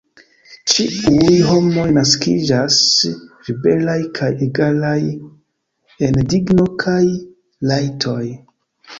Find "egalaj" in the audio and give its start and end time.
4.45-4.95